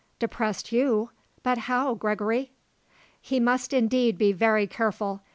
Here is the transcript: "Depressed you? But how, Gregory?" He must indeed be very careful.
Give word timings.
"Depressed 0.17 0.71
you? 0.71 1.11
But 1.43 1.59
how, 1.69 1.93
Gregory?" 1.93 2.49
He 3.21 3.39
must 3.39 3.71
indeed 3.71 4.17
be 4.17 4.31
very 4.31 4.65
careful. 4.65 5.21